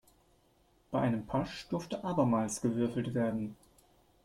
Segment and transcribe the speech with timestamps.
[0.89, 3.55] Bei einem Pasch durfte abermals gewürfelt werden.